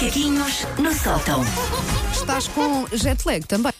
Macaquinhos 0.00 0.66
no 0.78 0.94
sótão. 0.94 1.44
Estás 2.10 2.48
com 2.48 2.86
jet 2.90 3.22
lag 3.26 3.44
também. 3.46 3.70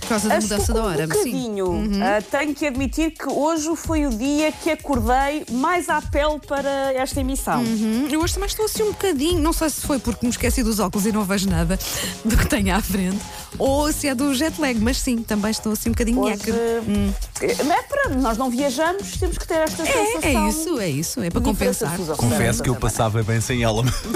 Por 0.00 0.08
causa 0.08 0.28
da 0.28 0.38
Estou 0.38 0.56
mudança 0.58 0.72
da 0.74 0.82
hora. 0.82 1.04
Um 1.04 1.06
sim. 1.06 1.12
bocadinho. 1.12 2.02
Ah, 2.02 2.20
tenho 2.20 2.54
que 2.56 2.66
admitir 2.66 3.12
que 3.12 3.28
hoje 3.28 3.68
foi 3.76 4.04
o 4.06 4.10
dia 4.10 4.50
que 4.50 4.70
acordei 4.70 5.44
mais 5.52 5.88
à 5.88 6.02
pele 6.02 6.40
para 6.44 6.92
esta 6.92 7.20
emissão. 7.20 7.62
Hum, 7.62 8.08
Eu 8.10 8.20
hoje 8.20 8.34
também 8.34 8.48
estou 8.48 8.64
assim 8.64 8.82
um 8.82 8.90
bocadinho. 8.90 9.38
Não 9.40 9.52
sei 9.52 9.70
se 9.70 9.82
foi 9.82 10.00
porque 10.00 10.26
me 10.26 10.30
esqueci 10.30 10.64
dos 10.64 10.80
óculos 10.80 11.06
e 11.06 11.12
não 11.12 11.22
vejo 11.24 11.48
nada 11.48 11.78
do 12.24 12.36
que 12.36 12.48
tenho 12.48 12.74
à 12.74 12.80
frente. 12.82 13.20
Ou 13.58 13.92
se 13.92 14.06
é 14.08 14.14
do 14.14 14.32
jet 14.34 14.60
lag, 14.60 14.78
mas 14.80 14.98
sim, 15.00 15.18
também 15.18 15.50
estou 15.50 15.72
assim 15.72 15.88
um 15.88 15.92
bocadinho 15.92 16.20
Hoje, 16.20 16.36
nhaca. 16.36 17.64
Não 17.64 17.72
é 17.74 17.82
para. 17.82 18.08
Nós 18.16 18.38
não 18.38 18.50
viajamos, 18.50 19.16
temos 19.16 19.36
que 19.36 19.46
ter 19.46 19.54
esta 19.58 19.84
sensação. 19.84 20.20
É, 20.22 20.34
é 20.34 20.48
isso, 20.48 20.80
é 20.80 20.88
isso. 20.88 21.20
É 21.22 21.30
para 21.30 21.40
compensar. 21.40 21.96
Confesso 22.16 22.62
que 22.62 22.68
eu 22.70 22.76
passava 22.76 23.22
bem 23.22 23.40
sem 23.40 23.62
ela, 23.62 23.82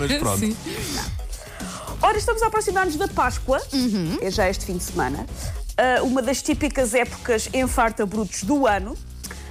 mas 0.00 0.18
pronto. 0.18 0.38
Sim. 0.38 0.56
Ora, 2.02 2.16
estamos 2.18 2.42
a 2.42 2.46
aproximar-nos 2.46 2.96
da 2.96 3.08
Páscoa, 3.08 3.60
Uhum. 3.72 4.18
é 4.20 4.30
já 4.30 4.48
este 4.48 4.64
fim 4.66 4.76
de 4.76 4.84
semana, 4.84 5.26
Ah, 5.78 6.02
uma 6.02 6.22
das 6.22 6.40
típicas 6.40 6.94
épocas 6.94 7.48
enfarta-brutos 7.52 8.44
do 8.44 8.66
ano. 8.66 8.96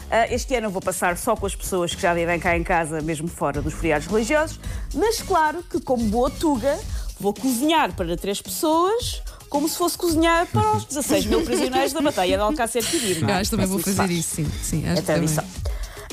Ah, 0.10 0.28
este 0.34 0.56
ano 0.56 0.68
eu 0.68 0.72
vou 0.72 0.82
passar 0.82 1.18
só 1.18 1.36
com 1.36 1.46
as 1.46 1.56
pessoas 1.56 1.94
que 1.94 2.02
já 2.02 2.14
vivem 2.14 2.40
cá 2.40 2.56
em 2.58 2.64
casa, 2.64 3.02
mesmo 3.02 3.28
fora 3.28 3.62
dos 3.62 3.74
feriados 3.76 4.08
religiosos, 4.08 4.60
mas 4.94 5.22
claro 5.22 5.64
que, 5.70 5.80
como 5.80 6.04
boa 6.06 6.30
tuga, 6.32 6.80
vou 7.20 7.34
cozinhar 7.34 7.94
para 7.94 8.16
três 8.18 8.42
pessoas. 8.42 9.22
Como 9.50 9.70
se 9.70 9.78
fosse 9.78 9.98
cozinhar 9.98 10.46
para 10.48 10.76
os 10.78 10.86
16 10.86 11.26
mil 11.26 11.44
prisioneiros 11.44 11.94
da 11.94 12.02
batalha 12.02 12.36
de 12.38 12.44
Alcácer 12.44 12.84
Quibir. 12.86 13.24
Eu 13.24 13.36
acho 13.36 13.44
que 13.50 13.56
também 13.56 13.66
vou 13.68 13.80
fazer 13.80 13.96
faz. 13.98 14.12
isso, 14.12 14.36
sim. 14.36 14.48
sim 14.64 14.84
É 14.86 14.92
acho 14.92 15.02
também. 15.04 15.28
tradição. 15.28 15.44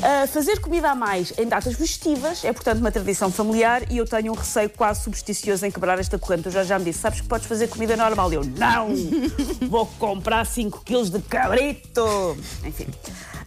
Ah, 0.05 0.27
fazer 0.27 0.59
comida 0.59 0.91
a 0.91 0.95
mais 0.97 1.33
em 1.39 1.47
datas 1.47 1.75
festivas 1.77 2.45
é, 2.45 2.53
portanto, 2.53 2.81
uma 2.81 2.91
tradição 2.91 3.31
familiar 3.31 3.85
e 3.89 3.99
eu 3.99 4.05
tenho 4.05 4.33
um 4.33 4.35
receio 4.35 4.69
quase 4.69 5.05
supersticioso 5.05 5.65
em 5.65 5.71
quebrar 5.71 5.97
esta 6.01 6.19
corrente. 6.19 6.47
Eu 6.47 6.53
já, 6.53 6.65
já 6.65 6.77
me 6.79 6.85
disse, 6.87 6.99
sabes 6.99 7.21
que 7.21 7.29
podes 7.29 7.47
fazer 7.47 7.69
comida 7.69 7.97
normal? 7.97 8.33
Eu, 8.33 8.43
não! 8.45 8.89
Vou 9.69 9.87
comprar 10.01 10.45
5 10.45 10.83
quilos 10.85 11.09
de 11.09 11.21
cabrito! 11.21 12.37
Enfim. 12.65 12.87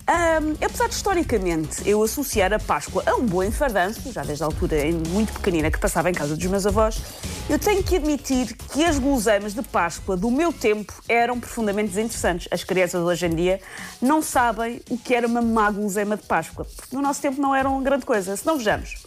Ahm, 0.07 0.53
apesar 0.63 0.87
de 0.87 0.93
historicamente 0.93 1.89
eu 1.89 2.03
associar 2.03 2.53
a 2.53 2.59
Páscoa 2.59 3.01
a 3.07 3.15
um 3.15 3.25
bom 3.25 3.41
enfardanço, 3.41 4.11
já 4.11 4.21
desde 4.23 4.43
a 4.43 4.45
altura 4.45 4.77
muito 5.09 5.33
pequenina 5.33 5.71
que 5.71 5.79
passava 5.79 6.11
em 6.11 6.13
casa 6.13 6.37
dos 6.37 6.45
meus 6.45 6.63
avós, 6.67 7.01
eu 7.49 7.57
tenho 7.57 7.81
que 7.81 7.95
admitir 7.95 8.55
que 8.71 8.85
as 8.85 8.99
guloseimas 8.99 9.55
de 9.55 9.63
Páscoa 9.63 10.15
do 10.15 10.29
meu 10.29 10.53
tempo 10.53 10.93
eram 11.09 11.39
profundamente 11.39 11.89
desinteressantes. 11.89 12.47
As 12.51 12.63
crianças 12.63 13.01
hoje 13.01 13.25
em 13.25 13.35
dia 13.35 13.59
não 13.99 14.21
sabem 14.21 14.79
o 14.91 14.97
que 14.97 15.15
era 15.15 15.25
uma 15.25 15.41
má 15.41 15.71
guloseima 15.71 16.15
de 16.15 16.23
Páscoa, 16.23 16.67
porque 16.75 16.95
no 16.95 17.01
nosso 17.01 17.19
tempo 17.19 17.41
não 17.41 17.55
eram 17.55 17.81
grande 17.81 18.05
coisa. 18.05 18.37
Se 18.37 18.45
não 18.45 18.59
vejamos, 18.59 19.03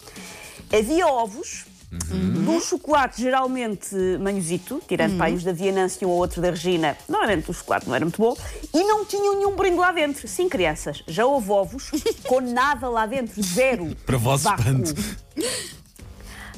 havia 0.72 1.06
ovos, 1.06 1.64
de 1.90 2.48
um 2.48 2.60
chocolate 2.60 3.20
geralmente 3.22 3.94
manhosito, 4.20 4.82
tirando 4.86 5.12
Uhum. 5.12 5.18
pai 5.18 5.32
os 5.32 5.42
da 5.42 5.52
Vianância 5.52 6.04
e 6.04 6.06
um 6.06 6.10
ou 6.10 6.18
outro 6.18 6.42
da 6.42 6.50
Regina, 6.50 6.96
normalmente 7.08 7.50
o 7.50 7.54
chocolate 7.54 7.86
não 7.88 7.94
era 7.94 8.04
muito 8.04 8.20
bom, 8.20 8.36
e 8.74 8.84
não 8.84 9.04
tinham 9.06 9.36
nenhum 9.36 9.56
brinde 9.56 9.76
lá 9.78 9.90
dentro. 9.90 10.28
Sim, 10.28 10.48
crianças, 10.48 11.02
já 11.06 11.24
houve 11.24 11.50
ovos 11.50 11.90
com 12.28 12.40
nada 12.40 12.88
lá 12.90 13.06
dentro, 13.06 13.42
zero. 13.42 13.96
Para 14.04 14.18
vosso 14.18 14.44
Vácuo. 14.44 14.60
espanto. 14.62 14.94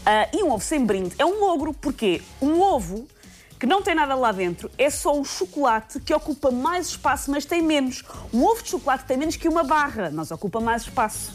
Ah, 0.04 0.28
e 0.32 0.42
um 0.42 0.50
ovo 0.50 0.64
sem 0.64 0.84
brinde 0.84 1.14
é 1.18 1.24
um 1.24 1.38
logro, 1.40 1.72
porque 1.74 2.20
um 2.40 2.60
ovo 2.60 3.06
que 3.58 3.66
não 3.66 3.82
tem 3.82 3.94
nada 3.94 4.14
lá 4.14 4.32
dentro 4.32 4.70
é 4.78 4.88
só 4.88 5.16
um 5.16 5.22
chocolate 5.24 6.00
que 6.00 6.12
ocupa 6.14 6.50
mais 6.50 6.88
espaço, 6.88 7.30
mas 7.30 7.44
tem 7.44 7.60
menos. 7.62 8.02
Um 8.32 8.42
ovo 8.44 8.62
de 8.62 8.70
chocolate 8.70 9.04
tem 9.04 9.16
menos 9.18 9.36
que 9.36 9.46
uma 9.48 9.62
barra, 9.62 10.10
mas 10.12 10.30
ocupa 10.30 10.58
mais 10.60 10.82
espaço. 10.82 11.32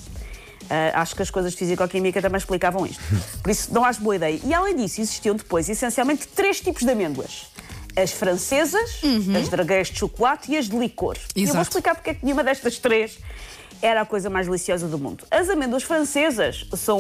Ah, 0.69 1.01
acho 1.01 1.15
que 1.15 1.21
as 1.21 1.29
coisas 1.29 1.51
de 1.51 1.57
físico-química 1.57 2.21
também 2.21 2.37
explicavam 2.37 2.85
isto. 2.85 3.01
Por 3.41 3.49
isso, 3.51 3.73
não 3.73 3.83
acho 3.83 4.01
boa 4.01 4.15
ideia. 4.15 4.39
E 4.43 4.53
além 4.53 4.75
disso, 4.75 5.01
existiam 5.01 5.35
depois, 5.35 5.69
essencialmente, 5.69 6.27
três 6.27 6.59
tipos 6.59 6.83
de 6.83 6.91
amêndoas. 6.91 7.47
As 7.95 8.11
francesas, 8.11 8.99
as 9.41 9.47
dragueias 9.49 9.87
de 9.89 9.99
chocolate 9.99 10.51
e 10.51 10.57
as 10.57 10.67
de 10.67 10.77
licor. 10.77 11.15
E 11.35 11.41
eu 11.41 11.47
vou 11.47 11.55
Exato. 11.55 11.61
explicar 11.69 11.95
porque 11.95 12.09
é 12.09 12.13
que 12.13 12.25
nenhuma 12.25 12.43
destas 12.43 12.77
três 12.77 13.17
era 13.81 14.01
a 14.01 14.05
coisa 14.05 14.29
mais 14.29 14.47
deliciosa 14.47 14.87
do 14.87 14.97
mundo. 14.97 15.23
As 15.31 15.49
amêndoas 15.49 15.83
francesas 15.83 16.65
são, 16.75 16.99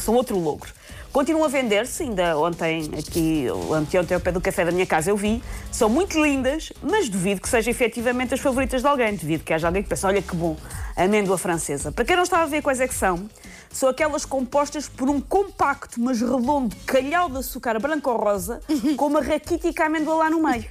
são 0.00 0.14
outro 0.14 0.38
logro. 0.38 0.70
Continuam 1.12 1.44
a 1.44 1.48
vender-se, 1.48 2.04
ainda 2.04 2.38
ontem, 2.38 2.90
aqui, 2.98 3.44
anteontem, 3.70 4.14
ao 4.14 4.20
pé 4.20 4.32
do 4.32 4.40
café 4.40 4.64
da 4.64 4.72
minha 4.72 4.86
casa, 4.86 5.10
eu 5.10 5.16
vi. 5.16 5.42
São 5.70 5.86
muito 5.86 6.18
lindas, 6.18 6.72
mas 6.82 7.06
duvido 7.06 7.38
que 7.38 7.50
sejam 7.50 7.70
efetivamente 7.70 8.32
as 8.32 8.40
favoritas 8.40 8.80
de 8.80 8.88
alguém. 8.88 9.14
Duvido 9.14 9.44
que 9.44 9.52
haja 9.52 9.66
alguém 9.66 9.82
que 9.82 9.90
pense, 9.90 10.06
olha 10.06 10.22
que 10.22 10.34
bom, 10.34 10.56
amêndoa 10.96 11.36
francesa. 11.36 11.92
Para 11.92 12.06
quem 12.06 12.16
não 12.16 12.22
estava 12.22 12.44
a 12.44 12.46
ver 12.46 12.62
quais 12.62 12.80
é 12.80 12.88
que 12.88 12.94
são, 12.94 13.28
são 13.70 13.90
aquelas 13.90 14.24
compostas 14.24 14.88
por 14.88 15.10
um 15.10 15.20
compacto, 15.20 16.00
mas 16.00 16.18
redondo 16.18 16.74
calhau 16.86 17.28
de 17.28 17.36
açúcar 17.36 17.78
branco 17.78 18.10
ou 18.10 18.16
rosa, 18.16 18.62
com 18.96 19.06
uma 19.08 19.20
raquítica 19.20 19.84
amêndoa 19.84 20.14
lá 20.14 20.30
no 20.30 20.42
meio. 20.42 20.64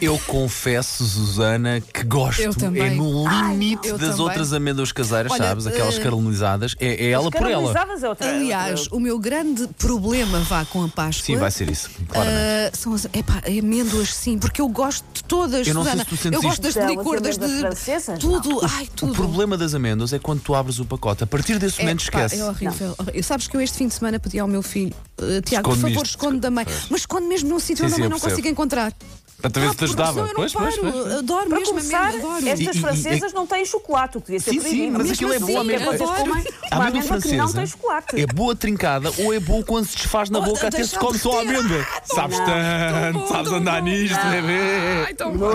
Eu 0.00 0.16
confesso, 0.26 1.04
Susana, 1.04 1.80
que 1.80 2.04
gosto. 2.04 2.40
Eu 2.40 2.54
também. 2.54 2.82
É 2.82 2.90
no 2.90 3.26
limite 3.28 3.88
eu 3.88 3.98
das 3.98 4.10
também. 4.10 4.24
outras 4.26 4.52
amêndoas 4.52 4.92
caseiras, 4.92 5.32
Olha, 5.32 5.42
sabes? 5.42 5.66
Aquelas 5.66 5.96
eh, 5.98 6.02
caramelizadas. 6.02 6.76
É, 6.78 7.06
é 7.06 7.10
ela 7.10 7.30
por 7.30 7.46
ela. 7.50 7.72
É 7.72 8.08
outra. 8.08 8.30
Aliás, 8.30 8.80
outra- 8.82 8.96
o 8.96 9.00
meu 9.00 9.18
grande 9.18 9.66
problema 9.76 10.38
vá 10.40 10.64
com 10.66 10.84
a 10.84 10.88
Páscoa. 10.88 11.24
Sim, 11.26 11.36
vai 11.36 11.50
ser 11.50 11.68
isso, 11.68 11.90
claramente. 12.08 12.38
ah, 12.38 12.70
são 12.76 12.94
as 12.94 13.06
epá, 13.06 13.42
amêndoas, 13.46 14.14
sim, 14.14 14.38
porque 14.38 14.60
eu 14.60 14.68
gosto 14.68 15.04
de 15.12 15.24
todas, 15.24 15.66
Eu 15.66 15.74
não 15.74 15.82
sei 15.82 15.92
Susana. 15.92 16.04
se 16.04 16.10
tu 16.10 16.16
sentes 16.16 16.36
eu 16.36 16.42
gosto 16.48 16.62
das 16.62 16.74
de 16.74 16.80
as 16.80 16.90
licor, 16.90 17.20
das 17.20 17.36
de. 17.38 17.58
francesas, 17.58 18.18
Tudo, 18.20 18.60
ai, 18.62 18.88
tudo. 18.94 19.12
O 19.12 19.14
problema 19.16 19.56
das 19.56 19.74
amêndoas 19.74 20.12
é 20.12 20.18
quando 20.20 20.40
tu 20.40 20.54
abres 20.54 20.78
o 20.78 20.84
pacote. 20.84 21.24
A 21.24 21.26
partir 21.26 21.58
desse 21.58 21.80
É, 21.80 21.84
momento 21.84 21.98
pá, 22.10 22.24
esquece. 22.24 22.40
É 22.40 22.44
horrível. 22.44 22.96
Sabes 23.22 23.48
que 23.48 23.56
eu 23.56 23.60
este 23.60 23.76
fim 23.76 23.88
de 23.88 23.94
semana 23.94 24.20
pedi 24.20 24.38
ao 24.38 24.46
meu 24.46 24.62
filho, 24.62 24.94
eh, 25.20 25.40
Tiago, 25.40 25.70
por 25.70 25.76
favor, 25.76 25.90
isto. 26.04 26.04
esconde 26.04 26.38
da 26.38 26.50
mãe. 26.52 26.64
Mas 26.88 27.00
esconde 27.00 27.26
mesmo 27.26 27.48
num 27.48 27.58
sítio 27.58 27.84
onde 27.84 27.94
a 27.94 27.98
mãe 27.98 28.08
não 28.08 28.20
consiga 28.20 28.48
encontrar. 28.48 28.92
Para 29.40 29.50
Ah, 29.66 29.70
se 29.70 29.76
te 29.76 29.84
ajudava. 29.84 30.18
eu 30.20 30.26
não 30.26 30.34
Pois, 30.34 30.52
pois, 30.52 30.76
paro. 30.78 30.92
pois. 30.92 31.14
Adoro 31.18 31.48
Para 31.48 31.58
mesmo 31.60 31.74
começar, 31.74 32.08
adoro. 32.08 32.48
estas 32.48 32.58
E- 32.58 32.64
e- 32.64 32.70
e- 32.70 32.80
francesas 32.80 33.32
não 33.32 33.46
têm 33.46 33.64
chocolate, 33.64 34.18
o 34.18 34.20
que 34.20 34.26
devia 34.32 34.40
ser 34.40 34.50
Sim, 34.50 34.60
proibido. 34.60 34.82
sim, 34.84 34.90
mas 34.90 34.98
Mesmo 35.02 35.12
aquilo 35.14 35.32
é 35.32 35.36
assim, 35.36 35.46
boa 35.46 35.60
amêndoa. 35.60 35.84
A 35.86 36.76
amêndoa 36.76 36.88
amêndoa 36.88 37.20
que 37.20 37.36
não 37.36 37.52
tem 37.52 37.66
chocolate. 37.66 38.20
é 38.20 38.26
boa 38.26 38.56
trincada 38.56 39.12
ou 39.18 39.32
é 39.32 39.38
boa 39.38 39.64
quando 39.64 39.86
se 39.86 39.96
desfaz 39.96 40.28
na 40.28 40.40
Oh, 40.40 40.42
boca 40.42 40.66
até 40.66 40.82
se 40.82 40.98
come 40.98 41.16
só 41.18 41.38
a 41.38 41.42
amêndoa. 41.42 41.86
Ah, 41.88 42.00
Sabes 42.04 42.38
tanto, 42.38 43.28
sabes 43.28 43.52
andar 43.52 43.80
nisto, 43.82 44.18
bebê. 44.28 44.58
Ai, 45.06 45.14
tão 45.14 45.36
bom. 45.36 45.52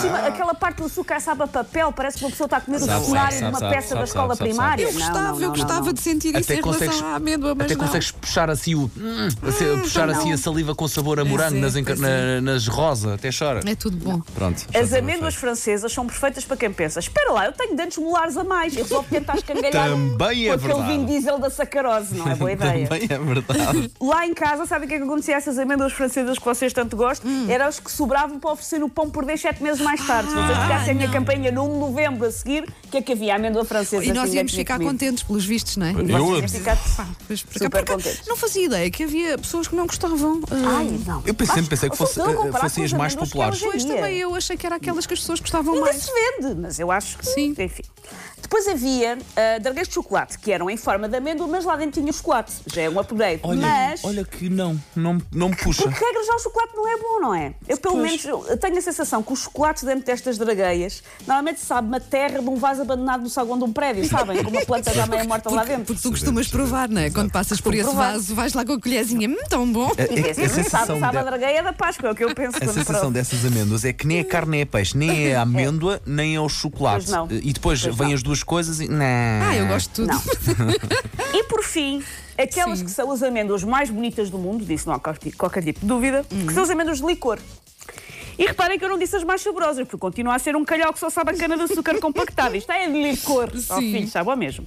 Cima, 0.00 0.18
aquela 0.26 0.54
parte 0.54 0.76
do 0.78 0.84
açúcar 0.84 1.20
sabe 1.20 1.42
a 1.42 1.46
papel, 1.46 1.92
parece 1.92 2.18
que 2.18 2.24
uma 2.24 2.30
pessoa 2.30 2.46
está 2.46 2.58
a 2.58 2.60
comer 2.60 2.76
o 2.76 2.80
cenário 2.80 3.38
de 3.38 3.44
uma 3.44 3.60
peça 3.60 3.94
da 3.94 4.04
escola 4.04 4.36
primária. 4.36 4.84
Eu 4.84 4.92
gostava, 4.92 5.42
eu 5.42 5.48
gostava 5.50 5.92
de 5.94 6.00
sentir 6.02 6.28
isso 6.34 6.38
Até 6.52 6.56
em 6.56 6.60
consegues, 6.62 6.96
relação 6.96 7.14
à 7.14 7.16
amêndoa, 7.16 7.54
mas 7.54 7.64
até 7.66 7.76
consegues 7.76 8.10
puxar 8.10 8.50
assim 8.50 8.74
o. 8.74 8.90
hum, 8.94 9.28
assim, 9.48 9.78
puxar 9.80 10.10
assim 10.10 10.32
a 10.32 10.36
saliva 10.36 10.74
com 10.74 10.86
sabor 10.86 11.18
a 11.18 11.24
morango 11.24 11.56
nas, 11.58 11.76
enca- 11.76 11.96
é. 12.90 13.14
até 13.14 13.30
chora. 13.36 13.60
É 13.66 13.74
tudo 13.74 13.96
bom. 13.96 14.20
Pronto. 14.34 14.66
já 14.72 14.80
As 14.80 14.92
amêndoas 14.92 15.34
feito. 15.34 15.40
francesas 15.40 15.92
são 15.92 16.06
perfeitas 16.06 16.44
para 16.44 16.56
quem 16.56 16.72
pensa: 16.72 16.98
espera 17.00 17.32
lá, 17.32 17.46
eu 17.46 17.52
tenho 17.52 17.76
dentes 17.76 17.98
molares 17.98 18.36
a 18.36 18.44
mais, 18.44 18.76
eu 18.76 18.84
só 18.86 19.02
tentar 19.02 19.36
escangalhar 19.36 19.72
Também 19.88 20.16
com 20.18 20.24
é 20.24 20.28
aquele 20.54 20.56
verdade. 20.58 20.88
vinho 20.92 21.06
diesel 21.06 21.38
da 21.38 21.50
sacarose, 21.50 22.14
não 22.16 22.28
é 22.28 22.34
boa 22.34 22.52
ideia. 22.52 22.86
Também 22.88 23.06
é 23.08 23.18
verdade. 23.18 23.90
Lá 24.00 24.26
em 24.26 24.34
casa, 24.34 24.66
sabe 24.66 24.84
o 24.84 24.88
que 24.88 24.94
é 24.94 24.98
que 24.98 25.04
acontecia 25.04 25.34
a 25.34 25.38
essas 25.38 25.58
amêndoas 25.58 25.92
francesas 25.92 26.38
que 26.38 26.44
vocês 26.44 26.72
tanto 26.72 26.96
gostam? 26.96 27.30
Hum. 27.30 27.46
Eram 27.48 27.66
as 27.66 27.78
que 27.80 27.90
sobravam 27.90 28.38
para 28.40 28.52
oferecer 28.52 28.78
no 28.78 28.88
pão 28.88 29.08
por 29.10 29.24
10, 29.24 29.40
7 29.40 29.62
meses 29.62 29.80
mais 29.80 30.04
tarde. 30.06 30.28
Se 30.30 30.34
vocês 30.34 30.50
Ah, 30.58 30.62
ficassem 30.62 30.90
a 30.92 30.94
minha 30.94 31.10
campanha 31.10 31.50
no 31.52 31.64
1 31.64 31.72
de 31.72 31.78
novembro 31.78 32.26
a 32.26 32.30
seguir, 32.30 32.64
o 32.86 32.88
que 32.90 32.96
é 32.98 33.02
que 33.02 33.12
havia? 33.12 33.34
Amêndoa 33.36 33.64
francesa. 33.64 34.04
E 34.04 34.08
nós 34.08 34.24
ninguém 34.24 34.38
íamos 34.38 34.52
ficar 34.54 34.78
contentes 34.78 35.22
pelos 35.22 35.44
vistos, 35.44 35.76
não 35.76 35.86
é? 35.86 35.90
Eu 35.92 36.40
Pá, 36.96 37.06
pois, 37.26 37.42
por 37.42 37.52
Super 37.54 37.66
acaso- 37.66 37.70
por 37.70 37.78
acaso, 37.78 37.96
contentes. 38.02 38.28
Não 38.28 38.36
fazia 38.36 38.64
ideia 38.66 38.90
que 38.90 39.04
havia 39.04 39.38
pessoas 39.38 39.68
que 39.68 39.74
não 39.76 39.86
gostavam. 39.86 40.40
ah, 40.50 40.76
Ai, 40.78 41.00
não. 41.06 41.22
Eu 41.26 41.34
pensei- 41.34 41.56
Mas, 41.56 41.68
pensei 41.68 41.90
que 41.90 41.96
fosse- 41.96 42.20
eh, 42.20 42.24
comparar 42.34 42.60
fossem 42.62 42.79
os 42.84 42.92
mais 42.92 43.14
que 43.14 43.20
populares. 43.20 43.60
Pois 43.60 43.84
também 43.84 44.18
eu 44.18 44.34
achei 44.34 44.56
que 44.56 44.66
era 44.66 44.76
aquelas 44.76 45.06
que 45.06 45.14
as 45.14 45.20
pessoas 45.20 45.40
gostavam 45.40 45.74
Ainda 45.74 45.86
mais. 45.86 46.02
se 46.02 46.10
vende, 46.12 46.54
mas 46.60 46.78
eu 46.78 46.90
acho 46.90 47.18
que. 47.18 47.26
Sim. 47.26 47.54
Enfim. 47.58 47.82
Depois 48.50 48.66
havia 48.66 49.16
uh, 49.16 49.84
de 49.84 49.92
chocolate, 49.94 50.36
que 50.36 50.50
eram 50.50 50.68
em 50.68 50.76
forma 50.76 51.08
de 51.08 51.16
amêndoa, 51.16 51.46
mas 51.46 51.64
lá 51.64 51.76
dentro 51.76 52.00
tinha 52.00 52.12
chocolate. 52.12 52.52
Já 52.66 52.82
é 52.82 52.90
um 52.90 52.98
upgrade. 52.98 53.38
Olha, 53.44 53.60
mas. 53.60 54.04
olha 54.04 54.24
que 54.24 54.48
não, 54.50 54.76
não, 54.96 55.18
não 55.32 55.50
me 55.50 55.56
puxa. 55.56 55.84
Porque 55.84 56.04
regra 56.04 56.24
já 56.24 56.34
o 56.34 56.38
chocolate 56.40 56.72
não 56.74 56.88
é 56.88 56.96
bom, 56.96 57.20
não 57.20 57.32
é? 57.32 57.54
Eu 57.68 57.76
pelo 57.78 57.94
Pois. 57.94 58.24
menos 58.24 58.48
eu 58.48 58.56
tenho 58.58 58.76
a 58.76 58.80
sensação 58.82 59.22
que 59.22 59.32
o 59.32 59.36
chocolate 59.36 59.84
dentro 59.86 60.04
destas 60.04 60.36
dragueias 60.36 61.00
normalmente 61.28 61.60
sabe 61.60 61.86
uma 61.86 62.00
terra 62.00 62.40
de 62.40 62.48
um 62.48 62.56
vaso 62.56 62.82
abandonado 62.82 63.22
no 63.22 63.30
saguão 63.30 63.56
de 63.56 63.62
um 63.62 63.72
prédio, 63.72 64.04
sabem? 64.08 64.42
Com 64.42 64.50
uma 64.50 64.66
planta 64.66 64.92
já 64.92 65.06
meio 65.06 65.28
morta 65.28 65.48
lá 65.48 65.62
dentro. 65.62 65.84
Porque 65.84 66.02
tu 66.02 66.10
costumas 66.10 66.48
provar, 66.48 66.88
não 66.88 67.02
é? 67.02 67.08
Quando 67.08 67.30
passas 67.30 67.60
por 67.60 67.72
esse 67.72 67.94
vaso, 67.94 68.34
vais 68.34 68.52
lá 68.52 68.64
com 68.64 68.72
a 68.72 68.80
colherzinha. 68.80 69.28
Hum, 69.28 69.36
tão 69.48 69.70
bom. 69.72 69.92
A, 69.96 70.12
E 70.12 70.18
a- 70.18 70.22
pensa, 70.24 70.30
a 70.30 70.48
sabe, 70.48 70.48
sensação, 70.64 70.98
sabe 70.98 71.18
a 71.18 71.22
dragueia 71.22 71.62
da 71.62 71.72
Páscoa, 71.72 72.08
é 72.08 72.12
o 72.12 72.16
que 72.16 72.24
eu 72.24 72.34
penso. 72.34 72.56
a 72.56 72.66
sensação 72.72 73.12
dessas 73.12 73.44
amêndoas 73.44 73.84
é 73.84 73.92
que 73.92 74.08
nem 74.08 74.18
é 74.18 74.24
carne 74.24 74.50
nem 74.50 74.60
é 74.62 74.64
peixe, 74.64 74.98
nem 74.98 75.28
é 75.28 75.36
a 75.36 75.42
amêndoa, 75.42 76.02
nem 76.04 76.34
é 76.34 76.40
o 76.40 76.48
chocolate. 76.48 77.06
Pois 77.06 77.10
não. 77.10 77.28
E 77.30 77.52
depois 77.52 77.80
Pois 77.82 77.94
vêm 77.94 78.08
não. 78.08 78.14
as 78.14 78.22
duas 78.24 78.39
coisas 78.42 78.80
e. 78.80 78.88
Não. 78.88 79.04
Ah, 79.04 79.56
eu 79.56 79.66
gosto 79.66 79.88
de 79.88 79.94
tudo. 79.94 80.08
Não. 80.08 80.20
E 81.32 81.44
por 81.44 81.62
fim, 81.62 82.02
aquelas 82.36 82.80
Sim. 82.80 82.84
que 82.84 82.90
são 82.90 83.10
as 83.12 83.22
amêndoas 83.22 83.62
mais 83.62 83.88
bonitas 83.88 84.30
do 84.30 84.38
mundo, 84.38 84.64
disso 84.64 84.88
não 84.88 84.96
há 84.96 84.98
qualquer 84.98 85.32
qualquer 85.32 85.62
tipo 85.62 85.80
de 85.80 85.86
dúvida, 85.86 86.24
que 86.28 86.52
são 86.52 86.64
as 86.64 86.70
amêndoas 86.70 86.98
de 86.98 87.06
licor. 87.06 87.38
E 88.36 88.46
reparem 88.46 88.78
que 88.78 88.84
eu 88.84 88.88
não 88.88 88.98
disse 88.98 89.14
as 89.16 89.22
mais 89.22 89.42
saborosas, 89.42 89.84
porque 89.86 89.98
continua 89.98 90.34
a 90.34 90.38
ser 90.38 90.56
um 90.56 90.64
calhau 90.64 90.92
que 90.92 90.98
só 90.98 91.10
sabe 91.10 91.30
a 91.32 91.34
cana 91.36 91.56
de 91.56 91.64
açúcar 91.64 91.98
compactada. 92.00 92.56
Isto 92.56 92.72
é 92.72 92.88
de 92.88 93.10
licor. 93.10 93.50
Sim. 93.56 93.92
filho, 93.92 94.08
sabe 94.08 94.30
ao 94.30 94.36
mesmo. 94.36 94.66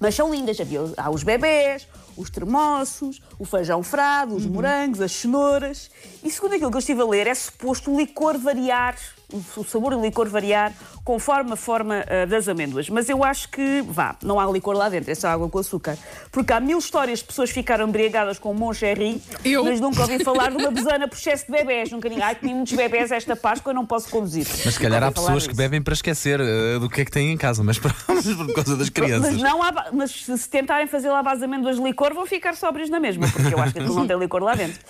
Mas 0.00 0.14
são 0.14 0.32
lindas. 0.32 0.60
Havia, 0.60 0.80
há 0.96 1.10
os 1.10 1.22
bebés, 1.22 1.88
os 2.16 2.30
termossos, 2.30 3.20
o 3.38 3.44
feijão 3.44 3.82
frado, 3.82 4.36
os 4.36 4.46
morangos, 4.46 5.00
as 5.00 5.12
cenouras. 5.12 5.90
E 6.22 6.30
segundo 6.30 6.54
aquilo 6.54 6.70
que 6.70 6.76
eu 6.76 6.80
estive 6.80 7.02
a 7.02 7.06
ler, 7.06 7.26
é 7.26 7.34
suposto 7.34 7.92
o 7.92 7.98
licor 7.98 8.38
variar, 8.38 8.96
o 9.32 9.64
sabor 9.64 9.94
do 9.94 10.00
licor 10.00 10.28
variar 10.28 10.72
conforme 11.04 11.52
a 11.52 11.56
forma 11.56 12.04
uh, 12.04 12.26
das 12.26 12.48
amêndoas. 12.48 12.88
Mas 12.88 13.08
eu 13.08 13.24
acho 13.24 13.48
que, 13.48 13.82
vá, 13.82 14.16
não 14.22 14.38
há 14.38 14.46
licor 14.50 14.76
lá 14.76 14.88
dentro, 14.88 15.10
é 15.10 15.14
só 15.14 15.28
água 15.28 15.48
com 15.48 15.58
açúcar. 15.58 15.96
Porque 16.30 16.52
há 16.52 16.60
mil 16.60 16.78
histórias 16.78 17.20
de 17.20 17.24
pessoas 17.24 17.50
que 17.50 17.54
ficaram 17.54 17.88
embriagadas 17.88 18.38
com 18.38 18.54
Moncherry, 18.54 19.20
Eu? 19.44 19.64
mas 19.64 19.80
nunca 19.80 20.02
ouvi 20.02 20.22
falar 20.22 20.50
de 20.50 20.56
uma 20.56 20.70
besana 20.70 21.08
por 21.08 21.16
excesso 21.16 21.46
de 21.46 21.52
bebés. 21.52 21.90
Nunca 21.90 22.08
ninguém, 22.08 22.24
ai, 22.24 22.34
comi 22.34 22.54
muitos 22.54 22.72
bebés 22.72 23.10
esta 23.10 23.34
Páscoa, 23.36 23.72
não 23.72 23.84
posso 23.84 24.08
conduzir. 24.08 24.46
Mas 24.64 24.74
se 24.74 24.80
calhar 24.80 25.02
há 25.02 25.10
pessoas 25.10 25.46
que 25.46 25.54
bebem 25.54 25.82
para 25.82 25.94
esquecer 25.94 26.40
eh, 26.40 26.78
do 26.78 26.88
que 26.88 27.00
é 27.00 27.04
que 27.04 27.10
têm 27.10 27.32
em 27.32 27.36
casa, 27.36 27.62
mas 27.62 27.78
por, 27.78 27.94
mas 28.08 28.26
por 28.26 28.54
causa 28.54 28.76
das 28.76 28.88
crianças. 28.88 29.32
Mas, 29.34 29.42
não 29.42 29.62
há, 29.62 29.86
mas 29.92 30.10
se 30.10 30.48
tentarem 30.48 30.86
fazer 30.86 31.08
lá 31.08 31.22
base 31.22 31.40
de 31.40 31.44
amêndoas 31.44 31.76
de 31.76 31.82
licor, 31.82 32.14
vão 32.14 32.26
ficar 32.26 32.54
sóbrios 32.54 32.88
na 32.90 33.00
mesma, 33.00 33.28
porque 33.28 33.54
eu 33.54 33.60
acho 33.60 33.72
que 33.72 33.80
aquilo 33.80 33.94
não 33.94 34.06
tem 34.06 34.18
licor 34.18 34.42
lá 34.42 34.54
dentro. 34.54 34.80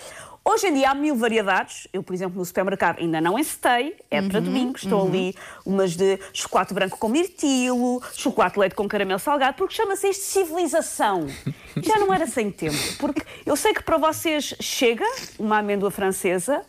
Hoje 0.48 0.68
em 0.68 0.74
dia 0.74 0.92
há 0.92 0.94
mil 0.94 1.16
variedades. 1.16 1.88
Eu, 1.92 2.04
por 2.04 2.14
exemplo, 2.14 2.38
no 2.38 2.44
supermercado 2.44 3.00
ainda 3.00 3.20
não 3.20 3.36
encetei, 3.36 3.96
é 4.08 4.22
para 4.22 4.38
domingo. 4.38 4.76
Estou 4.76 5.04
ali 5.04 5.34
umas 5.64 5.96
de 5.96 6.20
chocolate 6.32 6.72
branco 6.72 6.96
com 6.98 7.08
mirtilo, 7.08 8.00
chocolate 8.14 8.56
leite 8.56 8.76
com 8.76 8.86
caramelo 8.86 9.18
salgado, 9.18 9.56
porque 9.56 9.74
chama-se 9.74 10.08
isto 10.08 10.20
de 10.20 10.26
civilização. 10.28 11.26
Já 11.82 11.98
não 11.98 12.14
era 12.14 12.28
sem 12.28 12.52
tempo, 12.52 12.76
porque 13.00 13.22
eu 13.44 13.56
sei 13.56 13.74
que 13.74 13.82
para 13.82 13.98
vocês 13.98 14.54
chega 14.60 15.04
uma 15.36 15.58
amêndoa 15.58 15.90
francesa, 15.90 16.62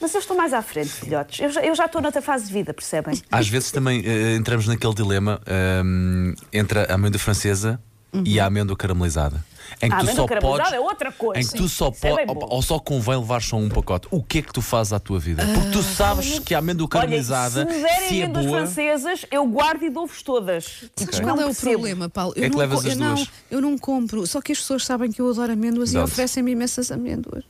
mas 0.00 0.14
eu 0.14 0.20
estou 0.20 0.36
mais 0.36 0.54
à 0.54 0.62
frente, 0.62 0.90
filhotes. 0.90 1.40
Eu 1.40 1.50
já, 1.50 1.62
eu 1.62 1.74
já 1.74 1.86
estou 1.86 2.00
noutra 2.00 2.22
fase 2.22 2.46
de 2.46 2.52
vida, 2.52 2.72
percebem? 2.72 3.20
Às 3.30 3.48
vezes 3.48 3.72
também 3.72 4.02
eh, 4.06 4.36
entramos 4.36 4.68
naquele 4.68 4.94
dilema 4.94 5.40
ehm, 5.46 6.32
entre 6.52 6.78
a 6.78 6.94
amêndoa 6.94 7.18
francesa 7.18 7.78
e 8.24 8.38
a 8.40 8.46
amêndoa 8.46 8.76
caramelizada. 8.76 9.44
Em 9.82 9.88
que 9.88 9.94
A 9.94 9.98
tu 9.98 10.02
amêndoa 10.02 10.14
só 10.14 10.26
caramelizada 10.26 10.62
podes, 10.64 10.72
é 10.72 10.80
outra 10.80 11.12
coisa. 11.12 11.40
Em 11.40 11.46
que 11.46 11.56
tu 11.56 11.68
só 11.68 11.88
é 12.02 12.26
podes. 12.26 12.44
Ou 12.50 12.62
só 12.62 12.78
convém 12.78 13.16
levar 13.16 13.40
só 13.42 13.56
um 13.56 13.68
pacote. 13.68 14.08
O 14.10 14.22
que 14.22 14.38
é 14.38 14.42
que 14.42 14.52
tu 14.52 14.60
fazes 14.62 14.92
à 14.92 14.98
tua 15.00 15.18
vida? 15.18 15.44
Porque 15.54 15.70
tu 15.70 15.82
sabes 15.82 16.38
que 16.40 16.54
a 16.54 16.58
amêndoa 16.58 16.84
Olha, 16.84 16.88
caramelizada, 16.90 17.66
se 17.66 17.72
me 17.76 17.82
derem 17.82 18.08
se 18.08 18.20
é 18.20 18.24
amêndoas 18.24 18.46
boa. 18.46 18.58
francesas, 18.58 19.26
eu 19.30 19.46
guardo 19.46 19.82
e 19.84 19.90
dou-vos 19.90 20.22
todas. 20.22 20.84
Sabes 20.96 21.18
Não 21.20 21.24
qual 21.28 21.40
é 21.40 21.44
o 21.44 21.46
percebo. 21.46 21.70
problema, 21.72 22.08
Paulo? 22.08 22.32
Eu 22.36 22.44
É 22.44 22.46
que 22.48 22.52
não, 22.52 22.58
levas 22.58 22.78
as 22.80 22.84
eu 22.92 22.96
não, 22.96 23.14
duas. 23.14 23.28
eu 23.50 23.60
não 23.60 23.78
compro. 23.78 24.26
Só 24.26 24.40
que 24.40 24.52
as 24.52 24.58
pessoas 24.58 24.84
sabem 24.84 25.10
que 25.10 25.20
eu 25.20 25.30
adoro 25.30 25.52
amêndoas 25.52 25.90
e 25.90 25.94
Dá-te. 25.94 26.04
oferecem-me 26.04 26.52
imensas 26.52 26.90
amênas. 26.90 27.44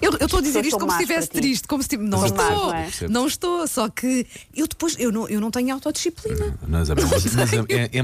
Eu 0.00 0.12
estou 0.20 0.38
a 0.38 0.42
dizer 0.42 0.64
isto 0.64 0.78
como 0.78 0.90
se 0.92 1.02
estivesse 1.02 1.28
triste, 1.28 1.68
como 1.68 1.82
se 1.82 1.88
tive- 1.88 2.02
não 2.04 2.24
estou, 2.24 2.44
não 2.66 2.74
é? 2.74 2.88
Não 3.08 3.26
estou, 3.26 3.66
só 3.66 3.88
que 3.88 4.26
eu 4.54 4.66
depois 4.66 4.96
eu 4.98 5.10
não, 5.12 5.28
eu 5.28 5.40
não 5.40 5.50
tenho 5.50 5.72
autodisciplina. 5.74 6.56
Nas 6.66 6.90
amêndoas, 6.90 7.24
nas 7.34 7.52
am- 7.52 7.66
é- 7.68 7.90
é 7.92 7.98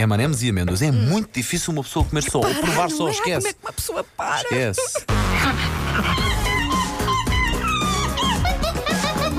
é 0.00 0.02
M&M's 0.02 0.42
e 0.42 0.50
amêndoas. 0.50 0.82
É 0.82 0.90
muito 0.90 1.30
difícil 1.32 1.72
uma 1.72 1.82
pessoa 1.82 2.04
comer 2.04 2.22
só, 2.22 2.38
ou 2.38 2.44
Parar, 2.44 2.60
provar 2.60 2.90
só, 2.90 3.08
é? 3.08 3.10
Ai, 3.12 3.16
Como 3.16 3.28
é 3.28 3.38
esquece. 3.38 3.54
que 3.54 3.60
uma 3.64 3.72
pessoa 3.72 4.04
para? 4.16 4.40
Esquece. 4.42 5.04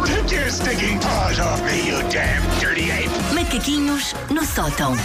Take 0.06 0.32
your 0.36 0.50
stinking 0.50 1.00
paws 1.00 1.40
off 1.40 1.62
me, 1.64 1.88
you 1.88 1.98
damn 2.10 2.42
dirty 2.60 2.92
ape! 2.92 3.10
Macaquinhos 3.34 4.14
no 4.30 4.46
sótão. 4.46 4.96